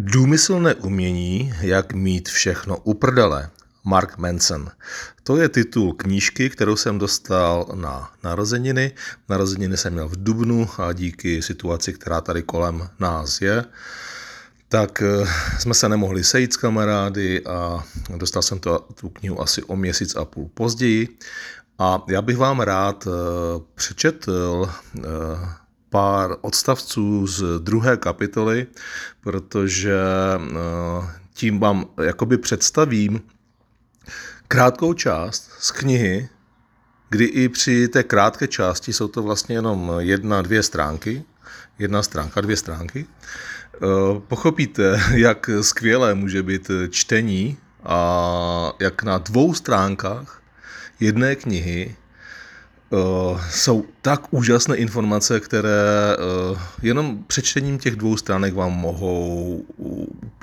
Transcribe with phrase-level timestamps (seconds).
[0.00, 3.50] Důmyslné umění, jak mít všechno u prdele.
[3.84, 4.70] Mark Manson.
[5.22, 8.92] To je titul knížky, kterou jsem dostal na narozeniny.
[9.28, 13.64] Narozeniny jsem měl v Dubnu a díky situaci, která tady kolem nás je,
[14.68, 15.26] tak eh,
[15.58, 17.84] jsme se nemohli sejít s kamarády a
[18.16, 21.18] dostal jsem to, tu knihu asi o měsíc a půl později.
[21.78, 23.10] A já bych vám rád eh,
[23.74, 25.00] přečetl eh,
[25.90, 28.66] pár odstavců z druhé kapitoly,
[29.20, 29.98] protože
[30.40, 33.20] eh, tím vám jakoby představím
[34.48, 36.28] krátkou část z knihy,
[37.10, 41.24] kdy i při té krátké části jsou to vlastně jenom jedna, dvě stránky,
[41.78, 43.06] jedna stránka, dvě stránky,
[43.74, 43.78] eh,
[44.28, 50.42] pochopíte, jak skvělé může být čtení a jak na dvou stránkách
[51.00, 51.96] jedné knihy
[52.90, 56.16] Uh, jsou tak úžasné informace, které
[56.50, 59.64] uh, jenom přečtením těch dvou stránek vám mohou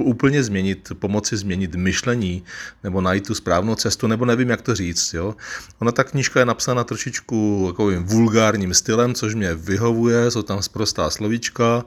[0.00, 2.44] úplně změnit, pomoci změnit myšlení,
[2.82, 5.14] nebo najít tu správnou cestu, nebo nevím, jak to říct.
[5.14, 5.34] Jo?
[5.78, 11.10] Ona ta knížka je napsána trošičku takovým vulgárním stylem, což mě vyhovuje, jsou tam sprostá
[11.10, 11.84] slovíčka.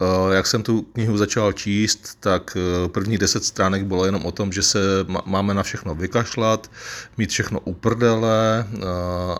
[0.00, 4.52] Uh, jak jsem tu knihu začal číst, tak první deset stránek bylo jenom o tom,
[4.52, 4.78] že se
[5.24, 6.70] máme na všechno vykašlat,
[7.18, 8.66] mít všechno uprdele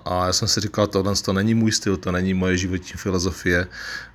[0.04, 3.66] a já jsem si říkal, tohle to není můj styl, to není moje životní filozofie.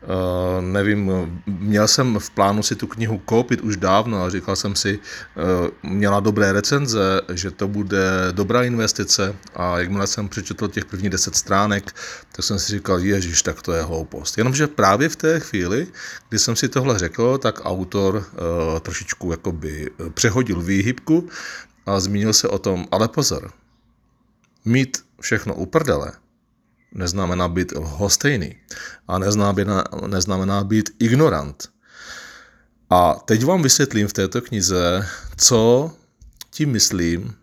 [0.02, 1.11] Uh, nevím,
[1.45, 5.92] měl jsem v plánu si tu knihu koupit už dávno a říkal jsem si, uh,
[5.92, 11.36] měla dobré recenze, že to bude dobrá investice a jakmile jsem přečetl těch prvních deset
[11.36, 11.94] stránek,
[12.31, 14.38] tak jsem si říkal, ježiš, tak to je hloupost.
[14.38, 15.88] Jenomže právě v té chvíli,
[16.30, 21.30] kdy jsem si tohle řekl, tak autor uh, trošičku jakoby přehodil výhybku
[21.86, 23.52] a zmínil se o tom, ale pozor,
[24.66, 26.21] mít všechno u prdele
[26.94, 28.56] neznamená být lhostejný
[29.08, 31.70] a neznamená, neznamená být ignorant.
[32.89, 35.92] A teď vám vysvětlím v této knize, co
[36.50, 37.34] tím myslím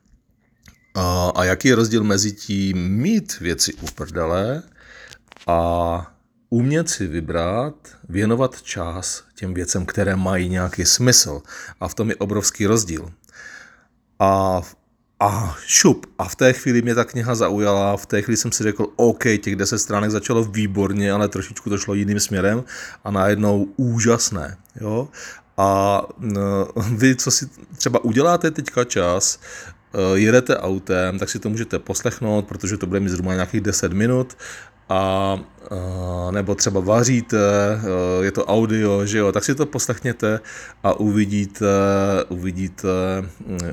[0.94, 4.62] a, a jaký je rozdíl mezi tím mít věci u prdele
[5.46, 6.12] a
[6.50, 7.74] umět si vybrat,
[8.08, 11.42] věnovat čas těm věcem, které mají nějaký smysl.
[11.80, 13.12] A v tom je obrovský rozdíl.
[14.18, 14.62] A
[15.20, 16.06] a šup.
[16.18, 19.24] A v té chvíli mě ta kniha zaujala, v té chvíli jsem si řekl, OK,
[19.40, 22.64] těch deset stránek začalo výborně, ale trošičku to šlo jiným směrem
[23.04, 24.56] a najednou úžasné.
[24.80, 25.08] Jo?
[25.56, 26.02] A
[26.90, 29.40] vy, co si třeba uděláte teďka čas,
[29.94, 33.92] eh, jedete autem, tak si to můžete poslechnout, protože to bude mít zhruba nějakých 10
[33.92, 34.36] minut
[34.88, 37.38] a, a nebo třeba vaříte,
[38.22, 40.40] je to audio, že jo, tak si to poslechněte
[40.82, 41.66] a uvidíte,
[42.28, 42.88] uvidíte,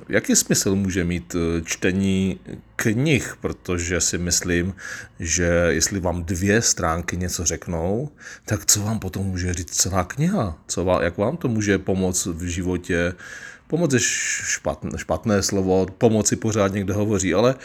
[0.09, 2.40] jaký smysl může mít e, čtení
[2.76, 4.74] knih, protože si myslím,
[5.20, 8.09] že jestli vám dvě stránky něco řeknou,
[8.46, 10.58] tak co vám potom může říct celá kniha?
[10.68, 13.14] Co vám, jak vám to může pomoct v životě?
[13.68, 17.56] Pomoc je špatné, špatné slovo, pomoci pořád někdo hovoří, ale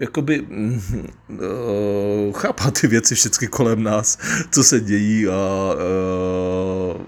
[0.00, 4.18] jakoby uh, chápat ty věci všechny kolem nás,
[4.50, 5.74] co se dějí a
[6.94, 7.02] uh,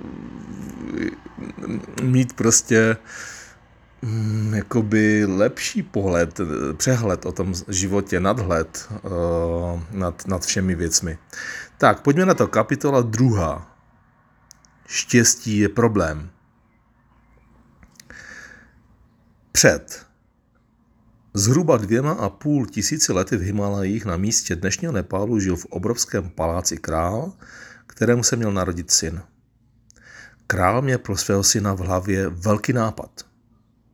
[2.03, 2.97] mít prostě
[4.03, 6.41] um, jakoby lepší pohled,
[6.77, 11.19] přehled o tom životě, nadhled uh, nad, nad všemi věcmi.
[11.79, 12.47] Tak, pojďme na to.
[12.47, 13.77] Kapitola druhá.
[14.87, 16.31] Štěstí je problém.
[19.57, 20.07] Před
[21.35, 26.31] zhruba dvěma a půl tisíci lety v Himalajích na místě dnešního Nepálu žil v obrovském
[26.31, 27.33] paláci král,
[27.87, 29.23] kterému se měl narodit syn.
[30.47, 33.11] Král měl pro svého syna v hlavě velký nápad.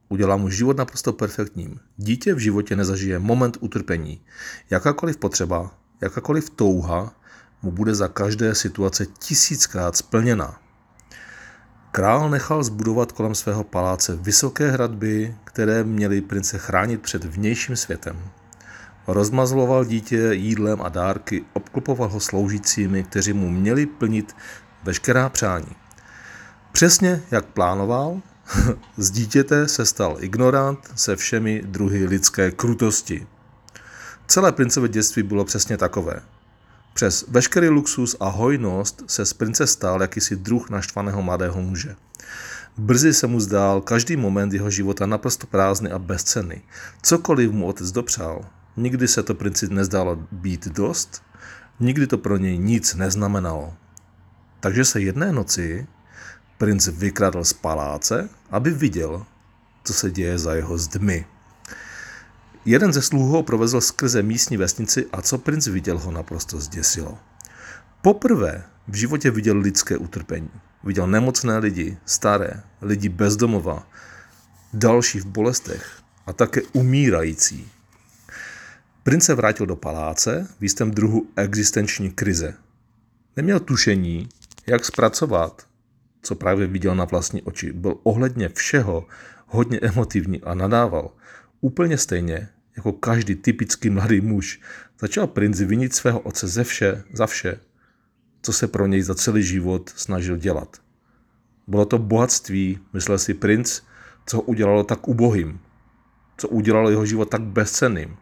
[0.08, 1.80] Udělá mu život naprosto perfektním.
[1.96, 4.20] Dítě v životě nezažije moment utrpení.
[4.70, 7.14] Jakákoliv potřeba, jakákoliv touha
[7.62, 10.61] mu bude za každé situace tisíckrát splněna.
[11.94, 18.16] Král nechal zbudovat kolem svého paláce vysoké hradby, které měly prince chránit před vnějším světem.
[19.06, 24.36] Rozmazloval dítě jídlem a dárky, obklopoval ho sloužícími, kteří mu měli plnit
[24.84, 25.76] veškerá přání.
[26.72, 28.20] Přesně jak plánoval,
[28.96, 33.26] z dítěte se stal ignorant se všemi druhy lidské krutosti.
[34.26, 36.22] Celé princové dětství bylo přesně takové.
[36.94, 41.96] Přes veškerý luxus a hojnost se z prince stal jakýsi druh naštvaného mladého muže.
[42.76, 46.62] Brzy se mu zdál každý moment jeho života naprosto prázdný a bezcenný.
[47.02, 48.44] Cokoliv mu otec dopřál,
[48.76, 51.22] nikdy se to princi nezdálo být dost,
[51.80, 53.74] nikdy to pro něj nic neznamenalo.
[54.60, 55.86] Takže se jedné noci
[56.58, 59.26] princ vykradl z paláce, aby viděl,
[59.84, 61.26] co se děje za jeho zdmi.
[62.64, 67.18] Jeden ze sluhů ho provezl skrze místní vesnici a co princ viděl, ho naprosto zděsilo.
[68.02, 70.50] Poprvé v životě viděl lidské utrpení.
[70.84, 73.86] viděl nemocné lidi, staré, lidi bezdomova,
[74.72, 77.68] další v bolestech a také umírající.
[79.02, 82.54] Prince se vrátil do paláce v jistém druhu existenční krize.
[83.36, 84.28] Neměl tušení,
[84.66, 85.66] jak zpracovat,
[86.22, 87.72] co právě viděl na vlastní oči.
[87.72, 89.06] Byl ohledně všeho
[89.46, 91.10] hodně emotivní a nadával.
[91.64, 94.60] Úplně stejně, jako každý typický mladý muž,
[95.00, 97.60] začal princ vinit svého otce ze vše, za vše,
[98.42, 100.76] co se pro něj za celý život snažil dělat.
[101.66, 103.80] Bylo to bohatství, myslel si princ,
[104.26, 105.60] co ho udělalo tak ubohým,
[106.36, 108.16] co udělalo jeho život tak bezcenným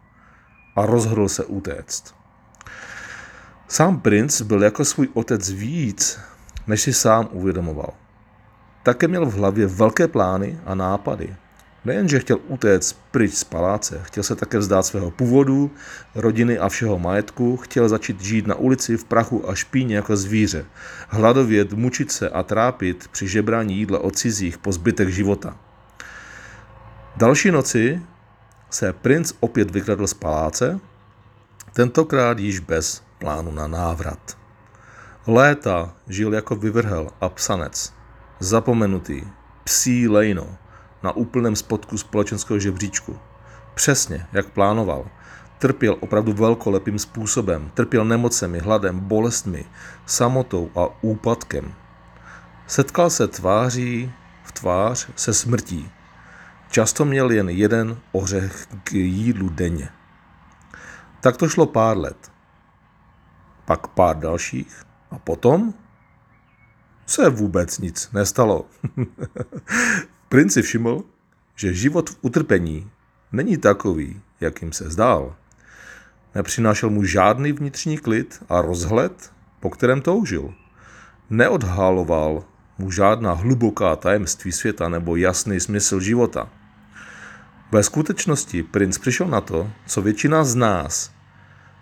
[0.76, 2.14] a rozhodl se utéct.
[3.69, 6.20] Sám princ byl jako svůj otec víc,
[6.66, 7.94] než si sám uvědomoval.
[8.82, 11.36] Také měl v hlavě velké plány a nápady.
[11.85, 15.71] Nejenže chtěl utéct pryč z paláce, chtěl se také vzdát svého původu,
[16.15, 20.65] rodiny a všeho majetku, chtěl začít žít na ulici v prachu a špíně jako zvíře,
[21.09, 25.56] hladovět, mučit se a trápit při žebrání jídla od cizích po zbytek života.
[27.17, 28.03] Další noci
[28.71, 30.81] se princ opět vykradl z paláce,
[31.73, 34.38] tentokrát již bez plánu na návrat.
[35.27, 37.94] Léta žil jako vyvrhel a psanec,
[38.41, 39.23] zapomenutý,
[39.65, 40.56] psí lejno,
[41.02, 43.19] na úplném spodku společenského žebříčku.
[43.75, 45.06] Přesně, jak plánoval.
[45.58, 47.70] Trpěl opravdu velkolepým způsobem.
[47.75, 49.64] Trpěl nemocemi, hladem, bolestmi,
[50.06, 51.75] samotou a úpadkem.
[52.67, 54.12] Setkal se tváří
[54.44, 55.91] v tvář se smrtí.
[56.70, 59.88] Často měl jen jeden ořech k jídlu denně.
[61.20, 62.32] Tak to šlo pár let.
[63.64, 65.75] Pak pár dalších a potom
[67.06, 68.67] se vůbec nic nestalo.
[70.31, 71.03] Princ si všiml,
[71.56, 72.91] že život v utrpení
[73.32, 75.37] není takový, jakým se zdál.
[76.35, 80.55] Nepřinášel mu žádný vnitřní klid a rozhled, po kterém toužil.
[81.31, 82.44] Neodhaloval
[82.79, 86.49] mu žádná hluboká tajemství světa nebo jasný smysl života.
[87.73, 91.11] Ve skutečnosti princ přišel na to, co většina z nás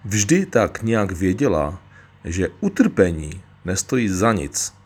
[0.05, 1.83] vždy tak nějak věděla,
[2.25, 4.78] že utrpení nestojí za nic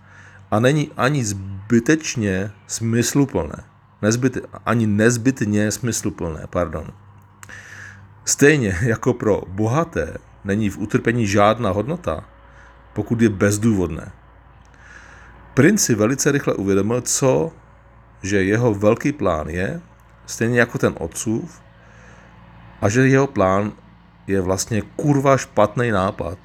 [0.52, 3.64] a není ani zbytečně smysluplné.
[4.02, 6.86] Nezbyt, ani nezbytně smysluplné, pardon.
[8.24, 10.14] Stejně jako pro bohaté
[10.44, 12.24] není v utrpení žádná hodnota,
[12.92, 14.12] pokud je bezdůvodné.
[15.54, 17.52] Princ si velice rychle uvědomil, co,
[18.22, 19.80] že jeho velký plán je,
[20.26, 21.62] stejně jako ten otcův,
[22.80, 23.72] a že jeho plán
[24.26, 26.38] je vlastně kurva špatný nápad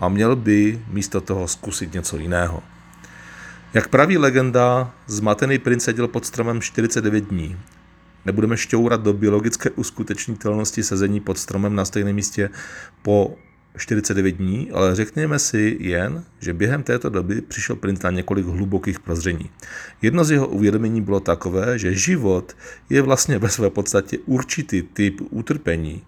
[0.00, 2.62] a měl by místo toho zkusit něco jiného.
[3.74, 7.56] Jak praví legenda, zmatený princ seděl pod stromem 49 dní.
[8.26, 12.50] Nebudeme šťourat do biologické uskutečnitelnosti sezení pod stromem na stejném místě
[13.02, 13.36] po
[13.76, 19.00] 49 dní, ale řekněme si jen, že během této doby přišel princ na několik hlubokých
[19.00, 19.50] prozření.
[20.02, 22.56] Jedno z jeho uvědomění bylo takové, že život
[22.90, 26.02] je vlastně ve své podstatě určitý typ utrpení.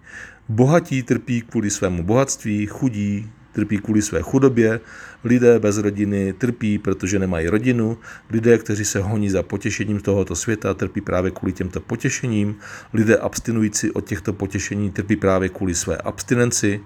[0.49, 4.79] Bohatí trpí kvůli svému bohatství, chudí trpí kvůli své chudobě,
[5.23, 7.97] lidé bez rodiny trpí, protože nemají rodinu,
[8.29, 12.55] lidé, kteří se honí za potěšením tohoto světa, trpí právě kvůli těmto potěšením,
[12.93, 16.81] lidé abstinující od těchto potěšení trpí právě kvůli své abstinenci.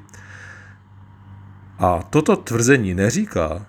[1.79, 3.65] A toto tvrzení neříká,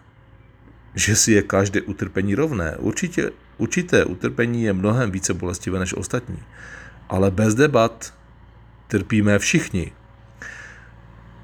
[0.94, 2.76] že si je každé utrpení rovné.
[2.76, 6.38] Určitě, určité utrpení je mnohem více bolestivé než ostatní.
[7.08, 8.14] Ale bez debat
[8.88, 9.92] trpíme všichni.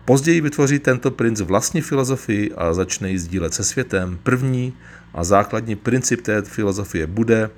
[0.04, 4.18] Později vytvoří tento princ vlastní filozofii a začne ji sdílet se světem.
[4.22, 4.76] První
[5.14, 7.50] a základní princip té filozofie bude,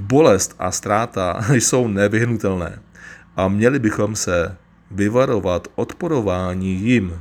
[0.00, 2.78] bolest a ztráta jsou nevyhnutelné
[3.36, 4.56] a měli bychom se
[4.90, 7.20] vyvarovat odporování jim.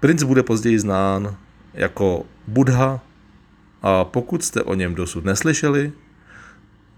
[0.00, 1.36] Princ bude později znán
[1.74, 3.00] jako Buddha
[3.82, 5.92] a pokud jste o něm dosud neslyšeli,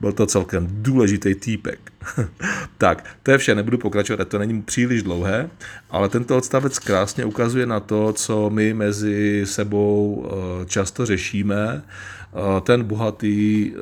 [0.00, 1.92] byl to celkem důležitý týpek.
[2.78, 5.50] tak, to je vše, nebudu pokračovat, to není příliš dlouhé,
[5.90, 11.82] ale tento odstavec krásně ukazuje na to, co my mezi sebou eh, často řešíme.
[11.82, 13.80] Eh, ten bohatý, eh,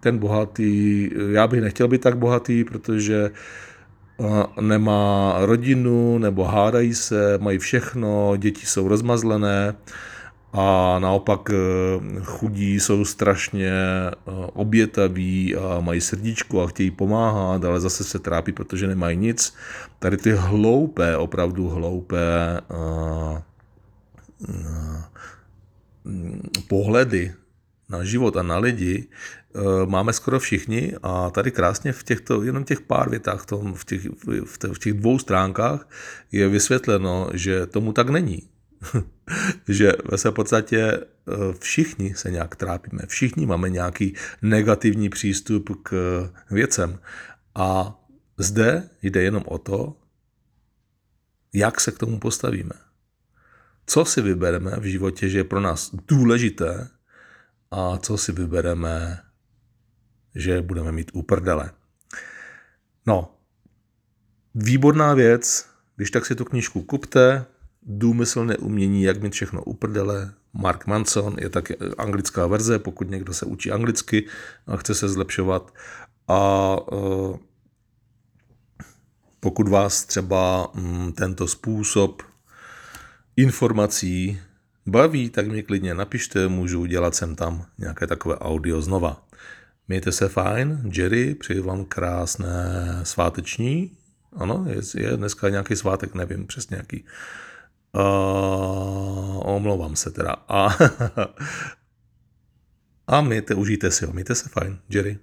[0.00, 3.30] ten bohatý, já bych nechtěl být tak bohatý, protože
[4.60, 9.74] nemá rodinu, nebo hádají se, mají všechno, děti jsou rozmazlené,
[10.54, 11.54] a naopak eh,
[12.22, 14.12] chudí jsou strašně eh,
[14.52, 19.54] obětaví a mají srdíčko a chtějí pomáhat, ale zase se trápí, protože nemají nic.
[19.98, 23.38] Tady ty hloupé, opravdu hloupé uh,
[26.68, 27.34] pohledy
[27.88, 29.08] na život a na lidi
[29.86, 34.06] máme skoro všichni a tady krásně v těchto, jenom těch pár větách, v, těch,
[34.72, 35.88] v těch dvou stránkách
[36.32, 38.42] je vysvětleno, že tomu tak není
[39.68, 41.04] že ve své podstatě eh,
[41.58, 45.92] všichni se nějak trápíme, všichni máme nějaký negativní přístup k
[46.50, 46.98] věcem.
[47.54, 48.00] A
[48.38, 49.96] zde jde jenom o to,
[51.52, 52.72] jak se k tomu postavíme.
[53.86, 56.88] Co si vybereme v životě, že je pro nás důležité
[57.70, 59.22] a co si vybereme,
[60.34, 61.70] že budeme mít uprdele.
[63.06, 63.36] No,
[64.54, 67.46] výborná věc, když tak si tu knížku kupte,
[67.86, 73.46] Důmyslné umění, jak mít všechno uprdele, Mark Manson, je taky anglická verze, pokud někdo se
[73.46, 74.26] učí anglicky
[74.66, 75.74] a chce se zlepšovat.
[76.28, 77.36] A uh,
[79.40, 82.22] pokud vás třeba mm, tento způsob
[83.36, 84.40] informací
[84.86, 89.26] baví, tak mi klidně napište, můžu udělat sem tam nějaké takové audio znova.
[89.88, 93.90] Mějte se fajn, Jerry, přeji vám krásné sváteční.
[94.36, 97.04] Ano, je, je dneska nějaký svátek, nevím přesně jaký.
[97.94, 100.36] Uh, omlouvám se teda.
[100.48, 100.68] A,
[103.06, 105.18] a mějte, užijte si ho, mějte se fajn, Jerry.